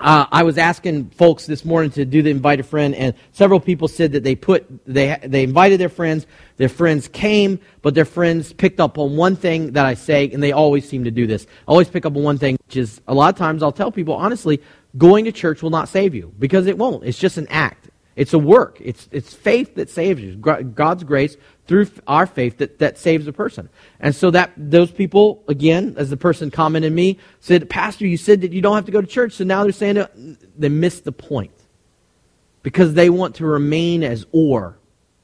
[0.00, 3.60] uh, I was asking folks this morning to do the invite a friend, and several
[3.60, 6.26] people said that they put they they invited their friends.
[6.56, 10.42] Their friends came, but their friends picked up on one thing that I say, and
[10.42, 11.46] they always seem to do this.
[11.66, 14.14] Always pick up on one thing, which is a lot of times I'll tell people
[14.14, 14.60] honestly,
[14.98, 17.04] going to church will not save you because it won't.
[17.04, 17.88] It's just an act.
[18.14, 18.78] It's a work.
[18.80, 20.36] It's, it's faith that saves you.
[20.36, 23.68] God's grace through our faith that, that saves a person.
[24.00, 28.40] And so that those people, again, as the person commented me, said, Pastor, you said
[28.40, 29.34] that you don't have to go to church.
[29.34, 30.04] So now they're saying
[30.58, 31.52] they missed the point.
[32.62, 34.76] Because they want to remain as ore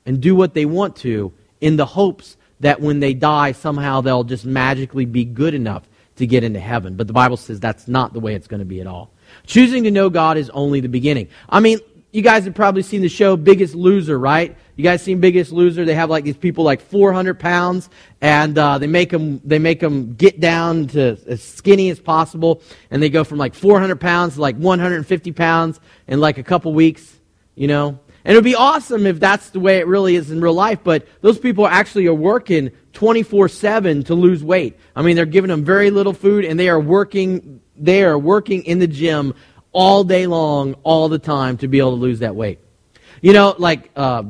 [0.04, 4.24] and do what they want to in the hopes that when they die, somehow they'll
[4.24, 5.84] just magically be good enough
[6.16, 6.96] to get into heaven.
[6.96, 9.10] But the Bible says that's not the way it's going to be at all.
[9.46, 11.28] Choosing to know God is only the beginning.
[11.48, 11.78] I mean,
[12.10, 14.56] you guys have probably seen the show Biggest Loser, right?
[14.76, 15.84] You guys seen Biggest Loser?
[15.84, 17.90] They have like these people like 400 pounds,
[18.20, 22.62] and uh, they make them they make them get down to as skinny as possible,
[22.90, 26.72] and they go from like 400 pounds to like 150 pounds in like a couple
[26.72, 27.14] weeks,
[27.54, 27.98] you know.
[28.24, 30.80] And it would be awesome if that's the way it really is in real life,
[30.82, 34.78] but those people actually are working 24 7 to lose weight.
[34.96, 37.60] I mean, they're giving them very little food, and they are working.
[37.76, 39.34] They are working in the gym
[39.78, 42.58] all day long, all the time to be able to lose that weight.
[43.22, 44.24] You know, like uh,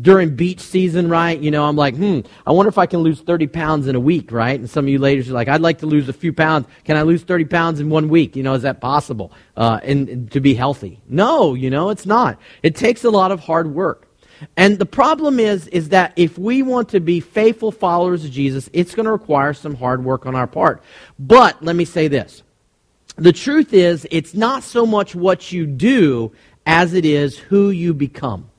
[0.00, 1.36] during beach season, right?
[1.36, 4.00] You know, I'm like, hmm, I wonder if I can lose 30 pounds in a
[4.00, 4.56] week, right?
[4.56, 6.68] And some of you ladies are like, I'd like to lose a few pounds.
[6.84, 8.36] Can I lose 30 pounds in one week?
[8.36, 9.32] You know, is that possible?
[9.56, 11.00] Uh, and, and to be healthy?
[11.08, 12.38] No, you know, it's not.
[12.62, 14.08] It takes a lot of hard work.
[14.56, 18.70] And the problem is, is that if we want to be faithful followers of Jesus,
[18.72, 20.84] it's going to require some hard work on our part.
[21.18, 22.43] But let me say this
[23.16, 26.32] the truth is, it's not so much what you do
[26.66, 28.50] as it is who you become.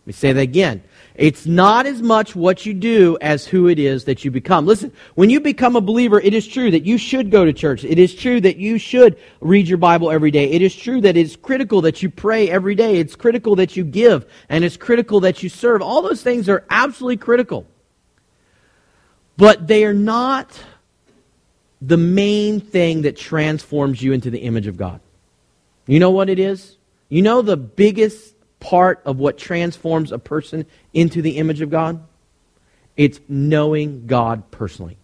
[0.00, 0.82] Let me say that again.
[1.14, 4.66] It's not as much what you do as who it is that you become.
[4.66, 7.84] Listen, when you become a believer, it is true that you should go to church.
[7.84, 10.50] It is true that you should read your Bible every day.
[10.50, 12.96] It is true that it's critical that you pray every day.
[12.96, 15.82] It's critical that you give, and it's critical that you serve.
[15.82, 17.66] All those things are absolutely critical.
[19.36, 20.58] But they are not
[21.84, 25.00] the main thing that transforms you into the image of God.
[25.86, 26.76] You know what it is?
[27.08, 30.64] You know the biggest part of what transforms a person
[30.94, 32.00] into the image of God?
[32.96, 34.96] It's knowing God personally.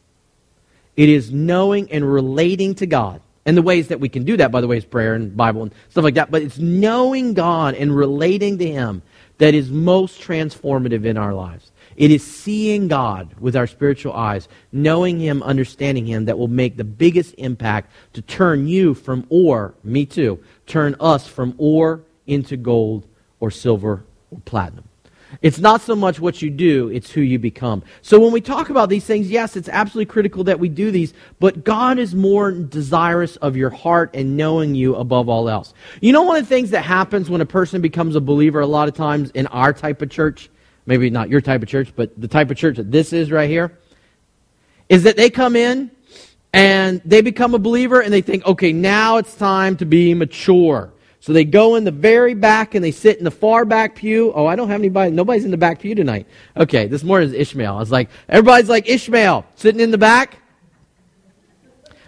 [0.96, 3.20] It is knowing and relating to God.
[3.44, 5.62] And the ways that we can do that, by the way, is prayer and Bible
[5.62, 6.30] and stuff like that.
[6.30, 9.02] But it's knowing God and relating to Him
[9.38, 11.67] that is most transformative in our lives.
[11.98, 16.76] It is seeing God with our spiritual eyes, knowing Him, understanding Him, that will make
[16.76, 22.56] the biggest impact to turn you from ore, me too, turn us from ore into
[22.56, 23.04] gold
[23.40, 24.84] or silver or platinum.
[25.42, 27.82] It's not so much what you do, it's who you become.
[28.00, 31.12] So when we talk about these things, yes, it's absolutely critical that we do these,
[31.40, 35.74] but God is more desirous of your heart and knowing you above all else.
[36.00, 38.66] You know, one of the things that happens when a person becomes a believer a
[38.66, 40.48] lot of times in our type of church
[40.88, 43.48] maybe not your type of church, but the type of church that this is right
[43.48, 43.78] here,
[44.88, 45.90] is that they come in
[46.54, 50.90] and they become a believer and they think, okay, now it's time to be mature.
[51.20, 54.32] So they go in the very back and they sit in the far back pew.
[54.34, 55.10] Oh, I don't have anybody.
[55.10, 56.26] Nobody's in the back pew tonight.
[56.56, 57.76] Okay, this morning is Ishmael.
[57.76, 60.38] I was like, everybody's like Ishmael, sitting in the back.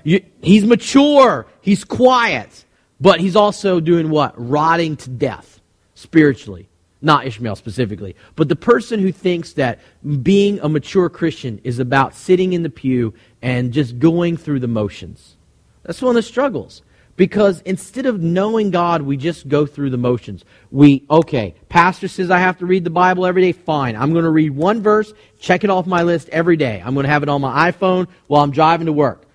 [0.05, 1.47] You, he's mature.
[1.61, 2.65] He's quiet.
[2.99, 4.33] But he's also doing what?
[4.39, 5.61] Rotting to death
[5.95, 6.70] spiritually.
[7.03, 9.79] Not Ishmael specifically, but the person who thinks that
[10.23, 14.69] being a mature Christian is about sitting in the pew and just going through the
[14.69, 15.37] motions.
[15.83, 16.83] That's one of the struggles.
[17.17, 20.45] Because instead of knowing God, we just go through the motions.
[20.71, 23.53] We, okay, pastor says I have to read the Bible every day.
[23.53, 23.97] Fine.
[23.97, 26.83] I'm going to read one verse, check it off my list every day.
[26.83, 29.27] I'm going to have it on my iPhone while I'm driving to work.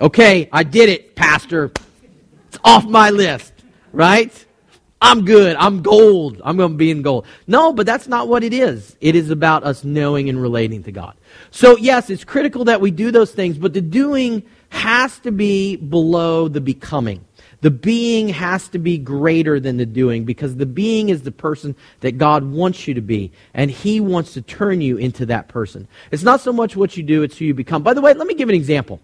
[0.00, 1.72] Okay, I did it, pastor.
[2.48, 3.52] It's off my list,
[3.92, 4.32] right?
[5.00, 5.56] I'm good.
[5.56, 6.40] I'm gold.
[6.44, 7.26] I'm going to be in gold.
[7.46, 8.96] No, but that's not what it is.
[9.00, 11.14] It is about us knowing and relating to God.
[11.50, 15.76] So, yes, it's critical that we do those things, but the doing has to be
[15.76, 17.24] below the becoming.
[17.60, 21.74] The being has to be greater than the doing because the being is the person
[22.00, 25.88] that God wants you to be, and He wants to turn you into that person.
[26.12, 27.82] It's not so much what you do, it's who you become.
[27.82, 29.00] By the way, let me give an example.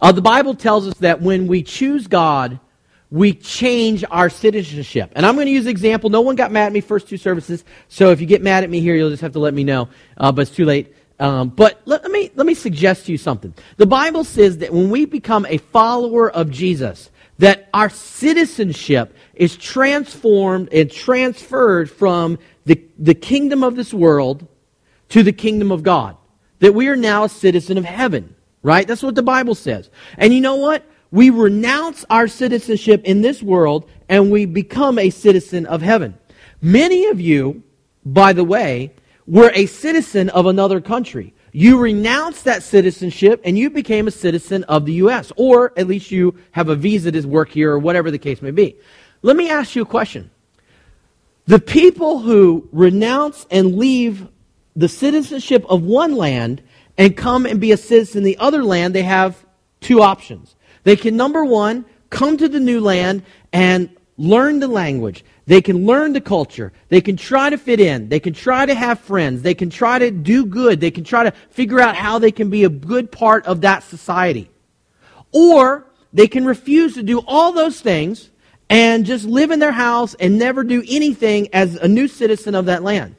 [0.00, 2.60] Uh, the Bible tells us that when we choose God,
[3.10, 5.12] we change our citizenship.
[5.14, 6.10] And I'm going to use an example.
[6.10, 8.70] No one got mad at me first two services, so if you get mad at
[8.70, 9.88] me here, you'll just have to let me know.
[10.16, 10.94] Uh, but it's too late.
[11.20, 13.52] Um, but let, let, me, let me suggest to you something.
[13.76, 19.56] The Bible says that when we become a follower of Jesus, that our citizenship is
[19.56, 24.46] transformed and transferred from the, the kingdom of this world
[25.10, 26.16] to the kingdom of God.
[26.60, 28.86] That we are now a citizen of heaven, right?
[28.86, 29.90] That's what the Bible says.
[30.16, 30.84] And you know what?
[31.10, 36.18] We renounce our citizenship in this world and we become a citizen of heaven.
[36.60, 37.62] Many of you,
[38.04, 38.92] by the way,
[39.26, 41.34] were a citizen of another country.
[41.52, 46.10] You renounced that citizenship and you became a citizen of the U.S., or at least
[46.10, 48.76] you have a visa to work here, or whatever the case may be.
[49.22, 50.30] Let me ask you a question.
[51.46, 54.28] The people who renounce and leave
[54.76, 56.62] the citizenship of one land
[56.98, 59.44] and come and be a citizen in the other land, they have
[59.80, 60.54] two options.
[60.84, 65.24] They can, number one, come to the new land and learn the language.
[65.46, 66.72] They can learn the culture.
[66.88, 68.08] They can try to fit in.
[68.08, 69.42] They can try to have friends.
[69.42, 70.80] They can try to do good.
[70.80, 73.82] They can try to figure out how they can be a good part of that
[73.82, 74.50] society.
[75.32, 78.30] Or they can refuse to do all those things
[78.68, 82.66] and just live in their house and never do anything as a new citizen of
[82.66, 83.14] that land.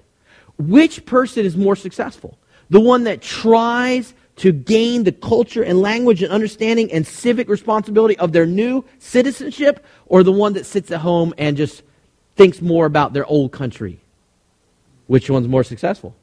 [0.57, 2.37] Which person is more successful?
[2.69, 8.17] The one that tries to gain the culture and language and understanding and civic responsibility
[8.17, 11.83] of their new citizenship, or the one that sits at home and just
[12.35, 13.99] thinks more about their old country?
[15.07, 16.15] Which one's more successful?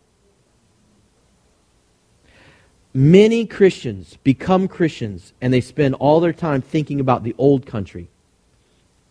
[2.94, 8.08] Many Christians become Christians and they spend all their time thinking about the old country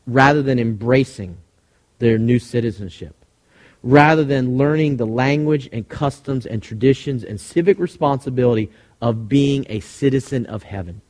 [0.08, 1.38] rather than embracing
[2.00, 3.16] their new citizenship,
[3.84, 9.80] rather than learning the language and customs and traditions and civic responsibility of being a
[9.80, 11.02] citizen of heaven.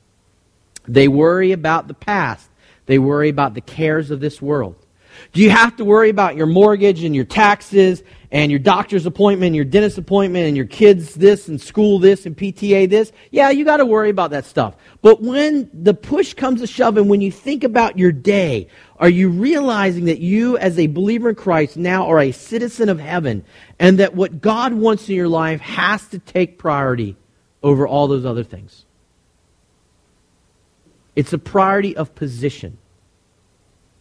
[0.88, 2.50] They worry about the past,
[2.86, 4.76] they worry about the cares of this world.
[5.34, 9.48] Do you have to worry about your mortgage and your taxes and your doctor's appointment,
[9.48, 13.14] and your dentist appointment, and your kids this and school this and PTA this?
[13.32, 14.76] Yeah, you got to worry about that stuff.
[15.02, 18.68] But when the push comes to shove and when you think about your day,
[18.98, 23.00] are you realizing that you, as a believer in Christ, now are a citizen of
[23.00, 23.46] heaven
[23.80, 27.16] and that what God wants in your life has to take priority
[27.66, 28.86] over all those other things?
[31.16, 32.78] It's a priority of position.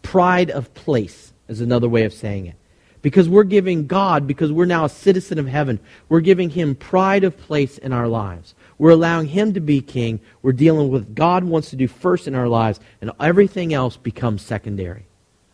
[0.03, 2.57] Pride of place is another way of saying it.
[3.01, 7.25] Because we're giving God, because we're now a citizen of heaven, we're giving Him pride
[7.25, 8.55] of place in our lives.
[8.77, 10.21] We're allowing Him to be king.
[10.43, 14.43] We're dealing with God wants to do first in our lives, and everything else becomes
[14.43, 15.07] secondary.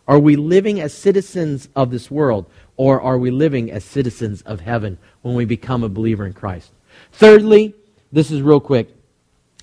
[0.08, 2.46] Are we living as citizens of this world,
[2.76, 6.72] or are we living as citizens of heaven when we become a believer in Christ?
[7.12, 7.74] Thirdly,
[8.12, 8.94] this is real quick.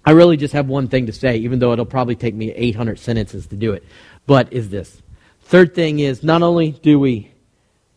[0.05, 2.97] I really just have one thing to say, even though it'll probably take me 800
[2.97, 3.83] sentences to do it
[4.27, 5.01] but is this.
[5.43, 7.31] Third thing is not only do we,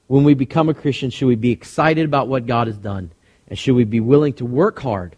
[0.06, 3.10] when we become a Christian, should we be excited about what God has done,
[3.48, 5.16] and should we be willing to work hard,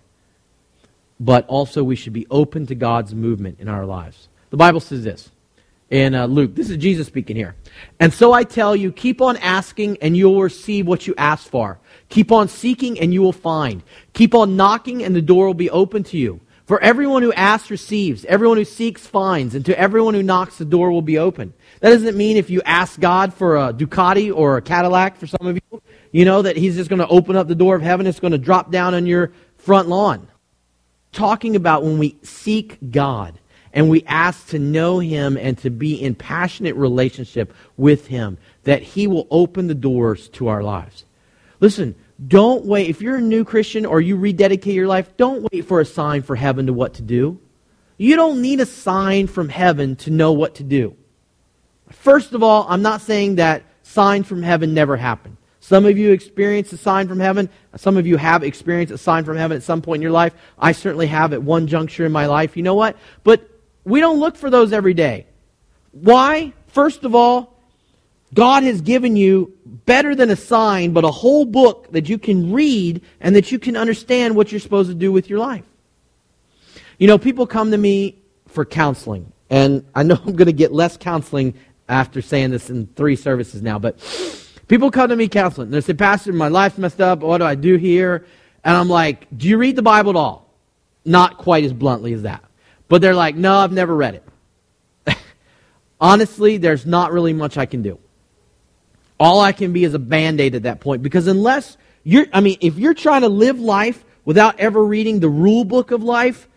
[1.21, 4.29] but also we should be open to God's movement in our lives.
[4.51, 5.31] The Bible says this
[5.90, 6.55] in uh, Luke.
[6.55, 7.55] This is Jesus speaking here.
[8.01, 11.49] And so I tell you, keep on asking, and you will receive what you ask
[11.49, 11.79] for.
[12.12, 13.83] Keep on seeking, and you will find.
[14.12, 16.42] Keep on knocking, and the door will be open to you.
[16.66, 20.66] For everyone who asks receives, everyone who seeks finds, and to everyone who knocks the
[20.66, 21.55] door will be open.
[21.81, 25.46] That doesn't mean if you ask God for a Ducati or a Cadillac for some
[25.46, 28.07] of you, you know that He's just going to open up the door of heaven,
[28.07, 30.29] it's going to drop down on your front lawn.
[31.12, 33.38] Talking about when we seek God
[33.72, 38.83] and we ask to know Him and to be in passionate relationship with Him, that
[38.83, 41.07] He will open the doors to our lives.
[41.62, 41.94] Listen,
[42.27, 42.90] don't wait.
[42.90, 46.22] If you're a new Christian or you rededicate your life, don't wait for a sign
[46.22, 47.40] for heaven to what to do.
[47.96, 50.96] You don't need a sign from heaven to know what to do.
[51.90, 55.37] First of all, I'm not saying that signs from heaven never happen.
[55.61, 57.48] Some of you experienced a sign from heaven.
[57.77, 60.35] Some of you have experienced a sign from heaven at some point in your life.
[60.59, 62.57] I certainly have at one juncture in my life.
[62.57, 62.96] You know what?
[63.22, 63.48] But
[63.85, 65.27] we don't look for those every day.
[65.92, 66.55] Why?
[66.66, 67.52] First of all,
[68.35, 72.53] God has given you better than a sign, but a whole book that you can
[72.53, 75.64] read and that you can understand what you're supposed to do with your life.
[76.99, 80.73] You know, people come to me for counseling, and I know I'm going to get
[80.73, 81.55] less counseling
[81.88, 83.99] after saying this in three services now, but
[84.68, 85.71] people come to me counseling.
[85.71, 87.21] They say, Pastor, my life's messed up.
[87.21, 88.25] What do I do here?
[88.65, 90.48] And I'm like, Do you read the Bible at all?
[91.04, 92.44] Not quite as bluntly as that.
[92.88, 94.15] But they're like, No, I've never read
[95.07, 95.19] it.
[96.00, 97.98] Honestly, there's not really much I can do.
[99.23, 101.00] All I can be is a band aid at that point.
[101.00, 105.29] Because unless you're, I mean, if you're trying to live life without ever reading the
[105.29, 106.48] rule book of life,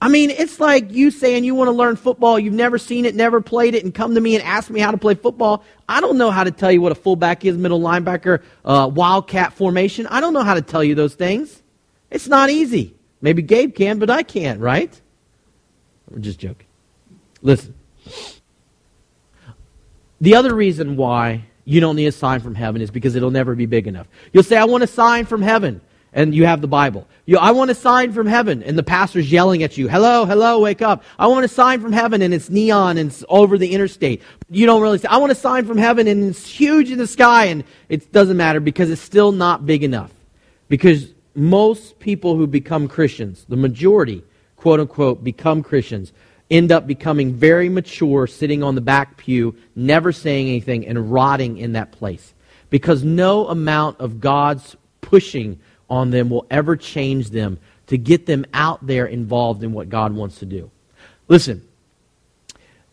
[0.00, 3.16] I mean, it's like you saying you want to learn football, you've never seen it,
[3.16, 5.64] never played it, and come to me and ask me how to play football.
[5.88, 9.52] I don't know how to tell you what a fullback is, middle linebacker, uh, wildcat
[9.52, 10.06] formation.
[10.06, 11.64] I don't know how to tell you those things.
[12.12, 12.94] It's not easy.
[13.20, 15.00] Maybe Gabe can, but I can't, right?
[16.14, 16.68] I'm just joking.
[17.42, 17.74] Listen.
[20.20, 23.54] The other reason why you don't need a sign from heaven is because it'll never
[23.54, 24.06] be big enough.
[24.32, 25.80] You'll say, I want a sign from heaven,
[26.12, 27.08] and you have the Bible.
[27.26, 30.60] You, I want a sign from heaven, and the pastor's yelling at you, hello, hello,
[30.60, 31.02] wake up.
[31.18, 34.22] I want a sign from heaven, and it's neon, and it's over the interstate.
[34.48, 37.06] You don't really say, I want a sign from heaven, and it's huge in the
[37.06, 40.12] sky, and it doesn't matter because it's still not big enough.
[40.68, 44.22] Because most people who become Christians, the majority,
[44.54, 46.12] quote unquote, become Christians,
[46.50, 51.58] end up becoming very mature, sitting on the back pew, never saying anything, and rotting
[51.58, 52.34] in that place.
[52.70, 58.44] Because no amount of God's pushing on them will ever change them to get them
[58.52, 60.70] out there involved in what God wants to do.
[61.28, 61.66] Listen,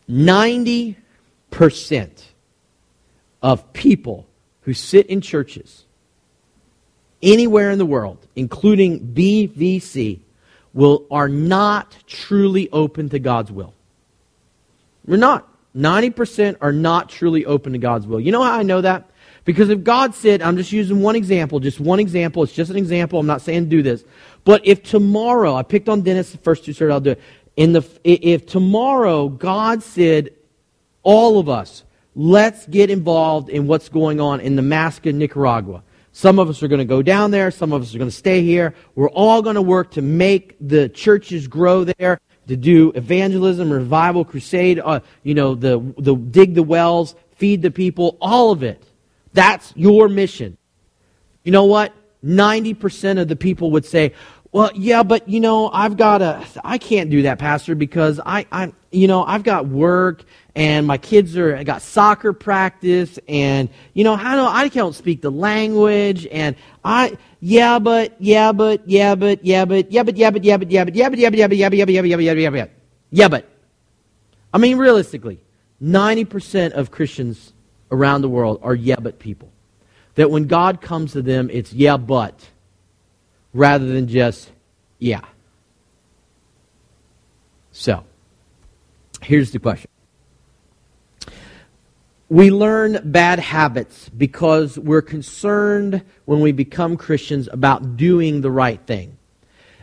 [0.08, 0.96] 90%
[3.42, 4.26] of people
[4.62, 5.84] who sit in churches
[7.22, 10.20] anywhere in the world, including BVC,
[10.74, 13.72] will, are not truly open to God's will.
[15.06, 15.48] We're not.
[15.74, 18.20] 90% are not truly open to God's will.
[18.20, 19.10] You know how I know that?
[19.44, 22.76] Because if God said, I'm just using one example, just one example, it's just an
[22.76, 24.04] example, I'm not saying do this.
[24.44, 27.20] But if tomorrow, I picked on Dennis the first two sermons, I'll do it.
[27.56, 30.30] In the, if tomorrow God said,
[31.02, 35.82] all of us, let's get involved in what's going on in Nemaska, Nicaragua.
[36.16, 37.50] Some of us are going to go down there.
[37.50, 38.72] Some of us are going to stay here.
[38.94, 44.24] We're all going to work to make the churches grow there, to do evangelism, revival,
[44.24, 48.80] crusade, uh, you know, the, the dig the wells, feed the people, all of it.
[49.32, 50.56] That's your mission.
[51.42, 51.92] You know what?
[52.24, 54.12] 90% of the people would say,
[54.54, 58.46] well, yeah, but you know, I've got a, I can't do that, Pastor, because I,
[58.52, 60.22] I, you know, I've got work
[60.54, 64.94] and my kids are I got soccer practice and you know how do I can't
[64.94, 70.16] speak the language and I yeah, but, yeah, but, yeah, but, yeah, but, yeah, but,
[70.16, 72.06] yeah, but, yeah, but, yeah but yeah but yeah but yeah but yeah but yeah
[72.06, 72.30] but yeah but yeah but yeah but yeah but yeah but yeah but yeah but
[72.30, 72.70] yeah but yeah but yeah but yeah but
[73.10, 73.48] yeah, but,
[74.52, 75.40] I mean realistically
[75.82, 77.52] 90% of Christians
[77.90, 79.50] around the world are yeah but people
[80.14, 82.48] that when God comes to them it's yeah but
[83.54, 84.50] rather than just
[84.98, 85.24] yeah
[87.72, 88.04] so
[89.22, 89.88] here's the question
[92.34, 98.80] we learn bad habits because we're concerned when we become Christians about doing the right
[98.86, 99.18] thing.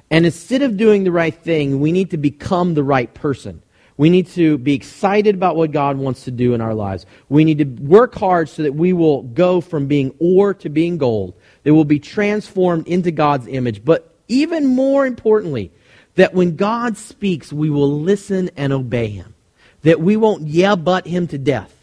[0.09, 3.61] And instead of doing the right thing, we need to become the right person.
[3.95, 7.05] We need to be excited about what God wants to do in our lives.
[7.29, 10.97] We need to work hard so that we will go from being ore to being
[10.97, 13.83] gold, that will be transformed into God's image.
[13.83, 15.71] But even more importantly,
[16.15, 19.35] that when God speaks, we will listen and obey Him.
[19.83, 21.75] That we won't yeah but Him to death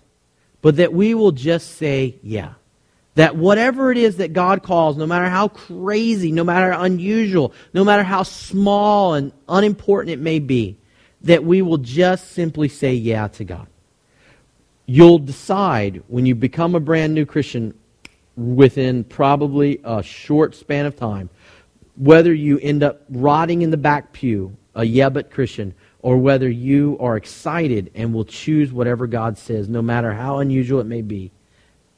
[0.60, 2.54] but that we will just say, yeah.
[3.14, 7.84] That whatever it is that God calls, no matter how crazy, no matter unusual, no
[7.84, 10.76] matter how small and unimportant it may be,
[11.22, 13.66] that we will just simply say yeah to God.
[14.86, 17.74] You'll decide when you become a brand new Christian
[18.38, 21.28] within probably a short span of time
[21.98, 26.48] whether you end up rotting in the back pew, a yeah but Christian, or whether
[26.48, 31.02] you are excited and will choose whatever God says, no matter how unusual it may
[31.02, 31.32] be.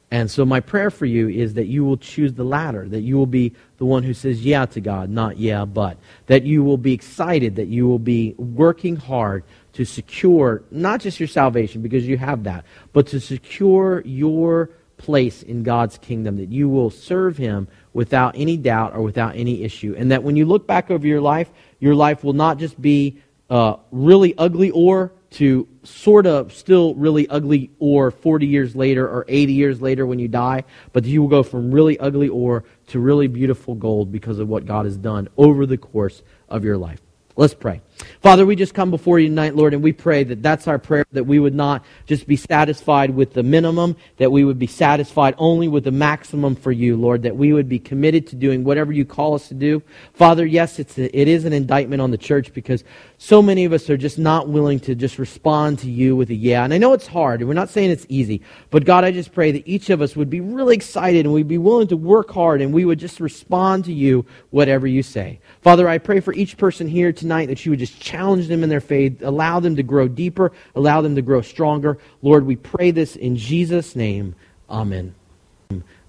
[0.09, 3.15] And so, my prayer for you is that you will choose the latter, that you
[3.15, 5.97] will be the one who says yeah to God, not yeah, but.
[6.25, 11.17] That you will be excited, that you will be working hard to secure not just
[11.17, 14.71] your salvation, because you have that, but to secure your
[15.01, 19.63] place in God's kingdom, that you will serve Him without any doubt or without any
[19.63, 19.95] issue.
[19.97, 21.49] And that when you look back over your life,
[21.79, 23.17] your life will not just be
[23.49, 29.25] uh, really ugly ore to sort of still really ugly ore 40 years later or
[29.27, 32.99] 80 years later when you die, but you will go from really ugly ore to
[32.99, 37.01] really beautiful gold because of what God has done over the course of your life.
[37.35, 37.81] Let's pray.
[38.21, 41.05] Father, we just come before you tonight, Lord, and we pray that that's our prayer,
[41.11, 45.35] that we would not just be satisfied with the minimum, that we would be satisfied
[45.37, 48.91] only with the maximum for you, Lord, that we would be committed to doing whatever
[48.91, 49.81] you call us to do.
[50.13, 52.83] Father, yes, it's a, it is an indictment on the church because
[53.17, 56.35] so many of us are just not willing to just respond to you with a
[56.35, 56.63] yeah.
[56.63, 59.33] And I know it's hard, and we're not saying it's easy, but God, I just
[59.33, 62.31] pray that each of us would be really excited and we'd be willing to work
[62.31, 65.39] hard and we would just respond to you whatever you say.
[65.61, 68.69] Father, I pray for each person here tonight that you would just challenge them in
[68.69, 71.97] their faith, allow them to grow deeper, allow them to grow stronger.
[72.21, 74.35] Lord, we pray this in Jesus' name.
[74.69, 75.13] Amen.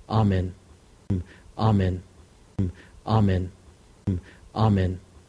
[0.08, 0.54] Amen.
[1.58, 2.02] Amen.
[3.06, 3.52] Amen.
[4.54, 5.00] Amen.